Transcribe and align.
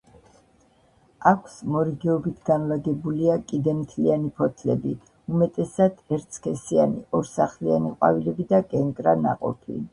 აქვს 1.31 1.57
მორიგეობით 1.75 2.39
განლაგებულია 2.49 3.35
კიდემთლიანი 3.53 4.33
ფოთლები, 4.41 4.95
უმეტესად 5.35 6.03
ერთსქესიანი 6.19 7.07
ორსახლიანი 7.21 7.97
ყვავილები 7.97 8.51
და 8.55 8.67
კენკრა 8.77 9.19
ნაყოფი. 9.27 9.83